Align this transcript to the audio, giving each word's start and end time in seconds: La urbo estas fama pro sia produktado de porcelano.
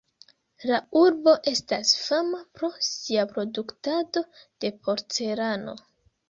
La 0.69 0.77
urbo 1.01 1.33
estas 1.51 1.91
fama 2.05 2.39
pro 2.61 2.71
sia 2.87 3.27
produktado 3.35 4.25
de 4.39 4.73
porcelano. 4.89 5.79